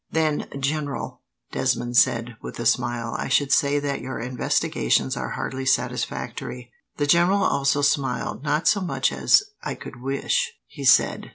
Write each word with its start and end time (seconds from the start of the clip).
"Then, 0.09 0.47
General," 0.59 1.21
Desmond 1.51 1.95
said, 1.95 2.35
with 2.41 2.59
a 2.59 2.65
smile, 2.65 3.13
"I 3.19 3.27
should 3.27 3.51
say 3.51 3.77
that 3.77 4.01
your 4.01 4.19
investigations 4.19 5.15
are 5.15 5.29
hardly 5.29 5.63
satisfactory." 5.63 6.71
The 6.97 7.05
general 7.05 7.43
also 7.43 7.83
smiled. 7.83 8.41
"Not 8.41 8.67
so 8.67 8.81
much 8.81 9.09
so 9.09 9.17
as 9.17 9.43
I 9.61 9.75
could 9.75 10.01
wish," 10.01 10.53
he 10.65 10.85
said. 10.85 11.29